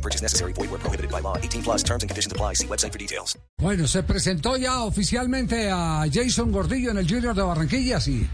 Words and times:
No 0.00 0.02
purchase 0.02 0.22
necessary. 0.22 0.54
Void 0.54 0.70
where 0.70 0.78
prohibited 0.80 1.10
by 1.10 1.20
law. 1.20 1.36
18 1.36 1.62
plus 1.62 1.82
terms 1.82 2.02
and 2.02 2.08
conditions 2.08 2.32
apply. 2.32 2.54
See 2.54 2.66
website 2.66 2.90
for 2.92 2.98
details. 2.98 3.36
Bueno, 3.60 3.86
se 3.86 4.02
presentó 4.02 4.56
ya 4.56 4.80
oficialmente 4.84 5.70
a 5.70 6.06
Jason 6.10 6.50
Gordillo 6.50 6.90
en 6.90 6.98
el 6.98 7.06
Junior 7.06 7.34
de 7.34 7.42
Barranquilla, 7.42 8.00
sí. 8.00 8.26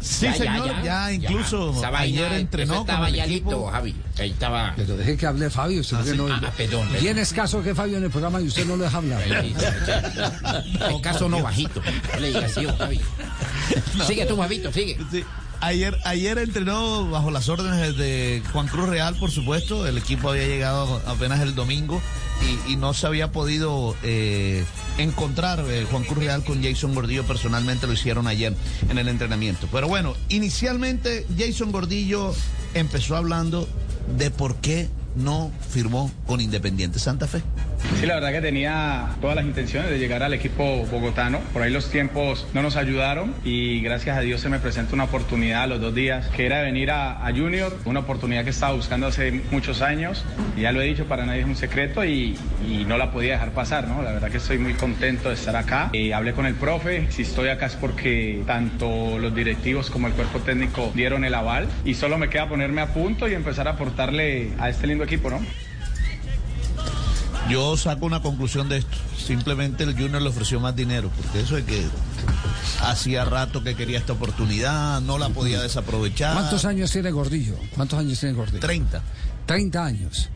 Sí, 0.00 0.26
Ya, 0.26 0.32
ya, 0.32 0.38
señor, 0.38 0.66
ya, 0.68 0.82
ya, 0.82 1.12
incluso 1.12 1.72
vaina, 1.72 1.98
ayer 2.00 2.32
entrenó 2.34 2.80
estaba 2.80 2.98
con 3.00 3.08
el 3.08 3.14
ya 3.16 3.24
equipo. 3.26 3.50
listo, 3.50 3.66
Javi. 3.66 3.96
Ahí 4.18 4.30
estaba. 4.30 4.72
Pero 4.76 4.96
deje 4.96 5.16
que 5.16 5.26
hable 5.26 5.50
Fabio. 5.50 5.80
Usted 5.80 6.04
que 6.04 6.14
no, 6.16 6.26
Ah, 6.32 6.52
perdón, 6.56 6.86
perdón. 6.88 6.88
Bien 7.02 7.18
escaso 7.18 7.62
que 7.62 7.74
Fabio 7.74 7.98
en 7.98 8.04
el 8.04 8.10
programa 8.10 8.40
y 8.40 8.46
usted 8.48 8.64
no 8.66 8.76
lo 8.76 8.84
deja 8.84 8.96
hablar. 8.98 9.22
En 10.88 11.00
caso 11.00 11.28
no 11.28 11.42
bajito. 11.42 11.80
No 12.14 12.20
le 12.20 12.28
digas 12.28 12.56
así, 12.56 12.66
Javi. 12.66 13.00
Sigue 14.06 14.26
tú, 14.26 14.36
Javito, 14.36 14.72
sigue. 14.72 14.96
Sí, 15.10 15.24
Ayer, 15.60 15.98
ayer 16.04 16.38
entrenó 16.38 17.10
bajo 17.10 17.32
las 17.32 17.48
órdenes 17.48 17.96
de 17.96 18.42
Juan 18.52 18.68
Cruz 18.68 18.88
Real, 18.88 19.16
por 19.16 19.32
supuesto. 19.32 19.86
El 19.86 19.98
equipo 19.98 20.30
había 20.30 20.46
llegado 20.46 21.02
apenas 21.06 21.40
el 21.40 21.56
domingo 21.56 22.00
y, 22.68 22.76
no 22.76 22.94
se 22.94 23.08
había 23.08 23.32
podido 23.32 23.96
eh, 24.04 24.64
encontrar 24.98 25.64
eh, 25.68 25.84
Juan 25.90 26.04
Cruz 26.04 26.18
Real 26.18 26.44
con 26.44 26.62
Jason 26.62 26.94
Gordillo. 26.94 27.24
Personalmente 27.24 27.88
lo 27.88 27.92
hicieron 27.92 28.28
ayer 28.28 28.54
en 28.88 28.98
el 28.98 29.08
entrenamiento. 29.08 29.68
Pero 29.72 29.88
bueno, 29.88 30.14
inicialmente 30.28 31.26
Jason 31.36 31.72
Gordillo 31.72 32.32
empezó 32.74 33.16
hablando 33.16 33.68
de 34.16 34.30
por 34.30 34.56
qué 34.56 34.88
no 35.16 35.50
firmó 35.68 36.10
con 36.26 36.40
Independiente 36.40 36.98
Santa 36.98 37.26
Fe. 37.26 37.42
Sí, 38.00 38.06
la 38.06 38.14
verdad 38.14 38.32
que 38.32 38.40
tenía 38.40 39.08
todas 39.20 39.36
las 39.36 39.44
intenciones 39.44 39.90
de 39.90 39.98
llegar 39.98 40.22
al 40.22 40.34
equipo 40.34 40.84
bogotano. 40.86 41.40
Por 41.52 41.62
ahí 41.62 41.72
los 41.72 41.90
tiempos 41.90 42.46
no 42.54 42.62
nos 42.62 42.76
ayudaron 42.76 43.34
y 43.44 43.80
gracias 43.80 44.16
a 44.16 44.20
Dios 44.20 44.40
se 44.40 44.48
me 44.48 44.58
presentó 44.58 44.94
una 44.94 45.04
oportunidad 45.04 45.64
a 45.64 45.66
los 45.66 45.80
dos 45.80 45.94
días, 45.94 46.28
que 46.28 46.46
era 46.46 46.62
venir 46.62 46.90
a, 46.90 47.28
Junior, 47.34 47.76
una 47.84 48.00
oportunidad 48.00 48.44
que 48.44 48.50
estaba 48.50 48.72
buscando 48.74 49.06
hace 49.06 49.42
muchos 49.50 49.82
años. 49.82 50.24
Y 50.56 50.62
ya 50.62 50.72
lo 50.72 50.80
he 50.80 50.86
dicho, 50.86 51.06
para 51.06 51.26
nadie 51.26 51.40
es 51.40 51.46
un 51.46 51.56
secreto 51.56 52.04
y, 52.04 52.36
no 52.86 52.96
la 52.96 53.10
podía 53.10 53.32
dejar 53.32 53.50
pasar, 53.50 53.86
¿no? 53.86 54.02
La 54.02 54.12
verdad 54.12 54.30
que 54.30 54.38
estoy 54.38 54.56
muy 54.58 54.72
contento 54.74 55.28
de 55.28 55.34
estar 55.34 55.56
acá. 55.56 55.90
Eh, 55.92 56.14
hablé 56.14 56.32
con 56.32 56.46
el 56.46 56.54
profe, 56.54 57.06
si 57.10 57.22
estoy 57.22 57.48
acá 57.48 57.66
es 57.66 57.74
porque 57.74 58.42
tanto 58.46 59.18
los 59.18 59.34
directivos 59.34 59.90
como 59.90 60.06
el 60.06 60.14
cuerpo 60.14 60.38
técnico 60.38 60.90
dieron 60.94 61.24
el 61.24 61.34
aval 61.34 61.68
y 61.84 61.94
solo 61.94 62.16
me 62.16 62.30
queda 62.30 62.48
ponerme 62.48 62.80
a 62.80 62.94
punto 62.94 63.28
y 63.28 63.34
empezar 63.34 63.68
a 63.68 63.72
aportarle 63.72 64.52
a 64.58 64.70
este 64.70 64.86
lindo 64.86 65.06
¿no? 65.16 65.40
Yo 67.48 67.76
saco 67.76 68.04
una 68.04 68.20
conclusión 68.20 68.68
de 68.68 68.78
esto. 68.78 68.96
Simplemente 69.16 69.84
el 69.84 69.94
Junior 69.94 70.20
le 70.20 70.28
ofreció 70.28 70.60
más 70.60 70.76
dinero, 70.76 71.10
porque 71.16 71.40
eso 71.40 71.56
es 71.56 71.64
que 71.64 71.82
hacía 72.82 73.24
rato 73.24 73.62
que 73.62 73.74
quería 73.74 73.98
esta 73.98 74.12
oportunidad, 74.12 75.00
no 75.00 75.18
la 75.18 75.30
podía 75.30 75.60
desaprovechar. 75.60 76.34
¿Cuántos 76.34 76.64
años 76.64 76.90
tiene 76.90 77.10
Gordillo? 77.10 77.56
¿Cuántos 77.74 77.98
años 77.98 78.20
tiene 78.20 78.34
Gordillo? 78.34 78.60
30. 78.60 79.02
30 79.46 79.84
años. 79.84 80.28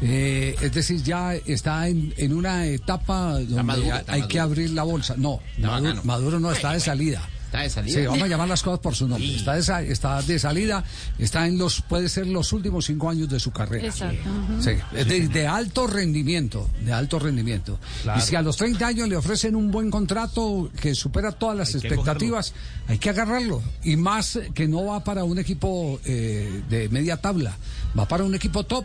Eh, 0.00 0.54
es 0.60 0.72
decir, 0.72 1.02
ya 1.02 1.34
está 1.34 1.88
en, 1.88 2.14
en 2.16 2.32
una 2.32 2.66
etapa 2.66 3.32
donde 3.32 3.62
maduro, 3.62 3.96
hay 4.06 4.22
que 4.28 4.38
abrir 4.38 4.70
la 4.70 4.84
bolsa. 4.84 5.14
No, 5.16 5.40
Maduro. 5.58 6.04
Maduro 6.04 6.38
no 6.38 6.52
está 6.52 6.72
de 6.72 6.80
salida. 6.80 7.22
Está 7.48 7.60
de 7.62 7.70
salida. 7.70 7.98
Sí, 7.98 8.06
vamos 8.06 8.22
a 8.22 8.26
llamar 8.26 8.48
las 8.48 8.62
cosas 8.62 8.80
por 8.80 8.94
su 8.94 9.08
nombre. 9.08 9.26
Sí. 9.26 9.36
Está, 9.36 9.54
de, 9.54 9.90
está 9.90 10.20
de 10.20 10.38
salida, 10.38 10.84
está 11.18 11.46
en 11.46 11.56
los, 11.56 11.80
puede 11.80 12.10
ser 12.10 12.26
los 12.26 12.52
últimos 12.52 12.84
cinco 12.84 13.08
años 13.08 13.30
de 13.30 13.40
su 13.40 13.52
carrera. 13.52 13.86
Exacto. 13.86 14.28
Sí, 14.60 14.72
es 14.94 15.08
de, 15.08 15.28
de 15.28 15.46
alto 15.46 15.86
rendimiento, 15.86 16.68
de 16.84 16.92
alto 16.92 17.18
rendimiento. 17.18 17.80
Y 18.16 18.20
si 18.20 18.36
a 18.36 18.42
los 18.42 18.58
30 18.58 18.86
años 18.86 19.08
le 19.08 19.16
ofrecen 19.16 19.56
un 19.56 19.70
buen 19.70 19.90
contrato 19.90 20.70
que 20.78 20.94
supera 20.94 21.32
todas 21.32 21.56
las 21.56 21.74
expectativas, 21.74 22.52
hay 22.86 22.98
que 22.98 23.08
agarrarlo. 23.08 23.62
Y 23.82 23.96
más 23.96 24.38
que 24.54 24.68
no 24.68 24.84
va 24.84 25.02
para 25.02 25.24
un 25.24 25.38
equipo 25.38 26.00
eh, 26.04 26.62
de 26.68 26.90
media 26.90 27.16
tabla, 27.16 27.56
va 27.98 28.06
para 28.06 28.24
un 28.24 28.34
equipo 28.34 28.64
top. 28.64 28.84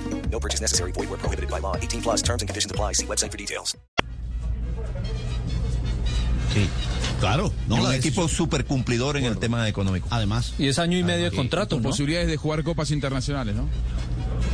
No 0.31 0.39
purchase 0.39 0.61
necessary. 0.61 0.91
Void 0.93 1.09
where 1.09 1.17
prohibited 1.19 1.49
by 1.49 1.59
law. 1.61 1.75
18 1.81 2.01
plus 2.01 2.21
terms 2.23 2.41
and 2.41 2.47
conditions 2.49 2.71
apply. 2.71 2.93
See 2.93 3.05
website 3.05 3.31
for 3.31 3.37
details. 3.37 3.75
Sí, 6.53 6.67
claro. 7.19 7.51
No, 7.67 7.75
un 7.75 7.93
equipo 7.93 8.27
súper 8.27 8.65
cumplidor 8.65 9.15
en 9.17 9.23
el 9.25 9.37
tema 9.37 9.67
económico. 9.69 10.07
Además, 10.11 10.53
Y 10.57 10.67
es 10.67 10.79
año 10.79 10.97
y 10.97 11.03
medio 11.03 11.29
de 11.29 11.35
contrato, 11.35 11.75
Con 11.77 11.83
¿no? 11.83 11.89
posibilidades 11.89 12.27
de 12.27 12.35
jugar 12.37 12.63
copas 12.63 12.91
internacionales, 12.91 13.55
¿no? 13.55 13.67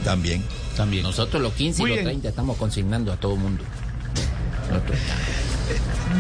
También. 0.04 0.44
también. 0.76 1.02
Nosotros 1.04 1.42
los 1.42 1.54
15 1.54 1.82
Muy 1.82 1.90
y 1.90 1.94
los 1.96 1.98
bien. 2.04 2.06
30 2.22 2.30
estamos 2.30 2.56
consignando 2.58 3.12
a 3.12 3.18
todo 3.18 3.34
el 3.34 3.40
mundo. 3.40 3.64
Nosotros- 4.70 4.98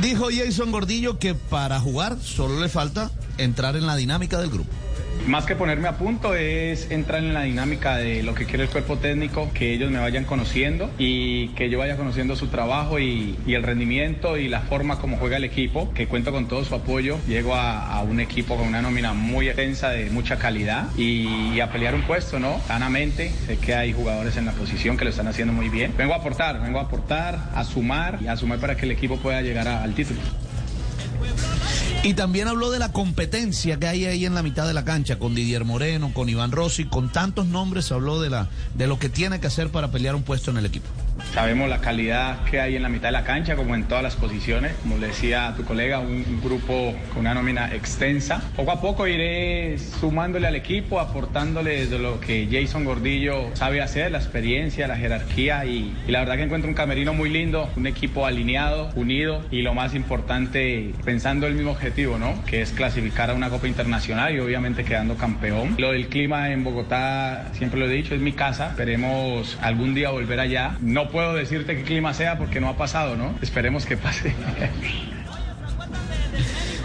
Dijo 0.01 0.28
Jason 0.35 0.72
Gordillo 0.72 1.19
que 1.19 1.35
para 1.35 1.79
jugar 1.79 2.18
solo 2.22 2.59
le 2.59 2.69
falta 2.69 3.12
entrar 3.38 3.75
en 3.75 3.85
la 3.85 3.95
dinámica 3.95 4.39
del 4.39 4.50
grupo. 4.50 4.72
Más 5.26 5.46
que 5.46 5.56
ponerme 5.56 5.88
a 5.88 5.98
punto 5.98 6.36
es 6.36 6.90
entrar 6.92 7.22
en 7.22 7.34
la 7.34 7.44
dinámica 7.44 7.98
de 7.98 8.24
lo 8.24 8.34
que 8.34 8.46
quiere 8.46 8.64
el 8.64 8.70
cuerpo 8.70 8.98
técnico, 8.98 9.50
que 9.54 9.74
ellos 9.74 9.92
me 9.92 10.00
vayan 10.00 10.24
conociendo 10.24 10.90
y 10.98 11.50
que 11.50 11.70
yo 11.70 11.80
vaya 11.80 11.98
conociendo 11.98 12.36
su 12.36 12.48
trabajo 12.48 13.00
y, 13.00 13.36
el 13.48 13.64
rendimiento 13.64 14.38
y 14.38 14.48
la 14.48 14.62
forma 14.62 15.00
como 15.00 15.18
juega 15.18 15.38
el 15.38 15.44
equipo, 15.44 15.92
que 15.94 16.08
cuento 16.08 16.32
con 16.32 16.48
todo 16.48 16.64
su 16.64 16.76
apoyo. 16.76 17.18
Llego 17.28 17.56
a, 17.56 17.92
a 17.92 18.04
un 18.04 18.20
equipo 18.20 18.56
con 18.56 18.68
una 18.68 18.82
nómina 18.82 19.14
muy 19.14 19.48
extensa 19.48 19.90
de 19.90 20.10
mucha 20.10 20.38
calidad 20.38 20.96
y, 20.98 21.60
a 21.60 21.72
pelear 21.72 21.96
un 21.96 22.04
puesto, 22.04 22.40
¿no? 22.40 22.62
Sanamente, 22.68 23.32
sé 23.46 23.58
que 23.58 23.74
hay 23.74 23.94
jugadores 23.94 24.38
en 24.38 24.46
la 24.46 24.52
posición 24.52 24.96
que 24.96 25.06
lo 25.06 25.10
están 25.10 25.28
haciendo 25.28 25.54
muy 25.54 25.70
bien. 25.70 25.94
Vengo 25.98 26.14
a 26.14 26.18
aportar, 26.18 26.62
vengo 26.62 26.80
a 26.80 26.84
aportar, 26.84 27.50
a 27.54 27.64
sumar 27.64 28.20
y 28.22 28.28
a 28.28 28.38
sumar 28.38 28.60
para 28.60 28.78
que 28.78 28.86
el 28.86 28.92
equipo 28.92 29.18
pueda 29.18 29.42
llegar 29.42 29.68
al 29.68 29.94
título. 29.94 30.20
Y 32.03 32.13
también 32.13 32.47
habló 32.47 32.72
de 32.72 32.80
la 32.80 32.91
competencia 32.91 33.78
que 33.78 33.88
hay 33.88 34.06
ahí 34.06 34.25
en 34.25 34.35
la 34.35 34.44
mitad 34.44 34.68
de 34.68 34.74
la 34.74 34.85
cancha 34.85 35.19
con 35.19 35.35
Didier 35.35 35.66
Moreno, 35.66 36.12
con 36.13 36.30
Iván 36.30 36.52
Rossi, 36.52 36.85
con 36.85 37.12
tantos 37.12 37.47
nombres, 37.47 37.91
habló 37.91 38.22
de 38.22 38.30
la 38.30 38.47
de 38.75 38.88
lo 38.88 39.00
que 39.00 39.09
tiene 39.09 39.40
que 39.40 39.47
hacer 39.47 39.69
para 39.69 39.90
pelear 39.90 40.16
un 40.16 40.24
puesto 40.24 40.52
en 40.52 40.57
el 40.57 40.66
equipo. 40.66 40.88
Sabemos 41.34 41.69
la 41.69 41.81
calidad 41.81 42.44
que 42.46 42.59
hay 42.62 42.75
en 42.75 42.84
la 42.84 42.90
mitad 42.90 43.09
de 43.09 43.13
la 43.13 43.24
cancha, 43.24 43.56
como 43.56 43.75
en 43.75 43.84
todas 43.86 44.03
las 44.03 44.16
posiciones. 44.16 44.74
Como 44.81 44.97
le 44.97 45.07
decía 45.07 45.53
tu 45.57 45.63
colega, 45.63 46.00
un, 46.00 46.40
grupo 46.44 46.94
con 47.09 47.22
una 47.22 47.34
nómina 47.34 47.74
extensa. 47.74 48.41
Poco 48.56 48.72
a 48.72 48.80
poco 48.80 49.07
iré 49.07 49.78
sumándole 50.00 50.47
al 50.47 50.56
equipo, 50.56 51.00
aportándole 51.00 51.88
de 51.88 52.00
lo 52.00 52.19
que 52.19 52.47
Jason 52.50 52.86
Gordillo 52.86 53.56
sabe 53.56 53.81
hacer, 53.81 54.12
la 54.12 54.19
experiencia, 54.19 54.88
la 54.88 54.96
jerarquía 54.96 55.66
y, 55.66 55.96
y 56.07 56.12
la 56.12 56.19
verdad 56.19 56.36
que 56.36 56.44
encuentro 56.44 56.69
un 56.69 56.75
camerino 56.75 57.13
muy 57.13 57.30
lindo, 57.30 57.69
un 57.75 57.88
equipo 57.88 58.25
alineado, 58.25 58.91
unido 58.96 59.44
y 59.52 59.63
lo 59.63 59.74
más 59.74 59.96
importante, 59.96 60.94
pensando 61.03 61.47
el 61.47 61.56
mismo 61.56 61.75
objetivo, 61.88 62.20
¿no? 62.20 62.44
Que 62.46 62.62
es 62.62 62.72
clasificar 62.72 63.30
a 63.30 63.34
una 63.34 63.50
Copa 63.50 63.66
Internacional 63.66 64.36
y 64.36 64.39
obviamente 64.39 64.84
quedando 64.84 65.16
campeón. 65.16 65.75
Lo 65.78 65.94
del 65.94 66.10
clima 66.10 66.51
en 66.51 66.66
Bogotá, 66.66 67.50
siempre 67.54 67.80
lo 67.80 67.86
he 67.86 67.89
dicho, 67.89 68.13
es 68.13 68.19
mi 68.19 68.34
casa. 68.34 68.72
Esperemos 68.72 69.57
algún 69.62 69.94
día 69.94 70.10
volver 70.10 70.42
allá. 70.42 70.75
No 70.81 71.07
puedo 71.10 71.34
decirte 71.34 71.78
qué 71.78 71.84
clima 71.84 72.13
sea 72.13 72.38
porque 72.38 72.60
no 72.60 72.68
ha 72.68 72.75
pasado, 72.75 73.16
¿no? 73.16 73.34
Esperemos 73.42 73.86
que 73.86 73.95
pase. 73.95 74.34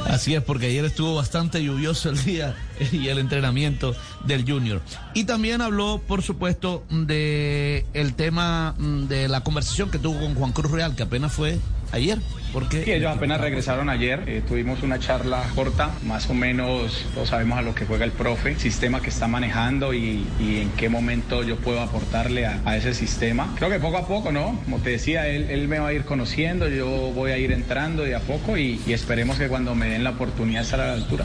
Así 0.07 0.37
es, 0.37 0.43
porque 0.43 0.67
ayer 0.67 0.85
estuvo 0.85 1.17
bastante 1.17 1.65
lluvioso 1.65 2.11
el 2.11 2.23
día 2.25 2.55
y 2.93 3.09
el 3.09 3.19
entrenamiento 3.19 3.95
del 4.25 4.45
Junior. 4.49 4.81
Y 5.15 5.25
también 5.25 5.61
habló, 5.61 6.01
por 6.07 6.23
supuesto, 6.23 6.85
de 6.91 7.87
el 7.95 8.15
tema 8.15 8.75
mm, 8.79 9.05
de 9.05 9.29
la 9.29 9.43
conversación 9.43 9.91
que 9.91 9.99
tuvo 9.99 10.21
con 10.21 10.35
Juan 10.35 10.53
Cruz 10.53 10.71
Real, 10.71 10.95
que 10.95 11.03
apenas 11.03 11.33
fue 11.33 11.59
ayer. 11.93 12.19
Porque 12.53 12.85
Sí, 12.85 12.93
ellos 12.93 13.15
apenas 13.15 13.41
regresaron 13.41 13.89
ayer, 13.89 14.25
eh, 14.27 14.43
tuvimos 14.47 14.83
una 14.83 14.99
charla 14.99 15.43
corta, 15.55 15.91
más 16.05 16.29
o 16.29 16.35
menos 16.35 17.07
todos 17.15 17.31
sabemos 17.31 17.59
a 17.59 17.63
lo 17.63 17.75
que 17.75 17.87
juega 17.87 18.05
el 18.05 18.13
profe, 18.13 18.59
sistema 18.59 19.01
que 19.01 19.09
está 19.09 19.27
manejando 19.27 19.95
y, 19.95 20.27
y 20.39 20.59
en 20.61 20.71
qué 20.73 20.91
momento 20.91 21.43
yo 21.45 21.57
puedo 21.57 21.81
aportarle 21.81 22.47
a, 22.47 22.77
ese 22.77 22.93
sistema. 22.93 23.55
Creo 23.57 23.71
que 23.71 23.79
poco 23.79 23.99
a 23.99 24.07
poco, 24.07 24.33
¿no? 24.33 24.59
Como 24.65 24.79
te 24.79 24.91
decía, 24.91 25.29
él, 25.29 25.51
él 25.51 25.69
me 25.69 25.79
va 25.79 25.89
a 25.89 25.93
ir 25.93 26.05
conociendo, 26.05 26.69
yo 26.69 26.87
voy 27.15 27.31
a 27.31 27.39
ir 27.39 27.53
entrando 27.53 28.03
de 28.03 28.15
a 28.15 28.21
poco 28.21 28.59
y, 28.59 28.81
y 28.87 28.93
esperemos 28.93 29.39
que 29.39 29.49
cuando 29.49 29.75
me 29.75 29.89
den 29.89 30.05
la 30.05 30.11
oportunidad 30.11 30.63
estar 30.63 30.81
a 30.81 30.89
la 30.89 30.93
altura. 30.95 31.25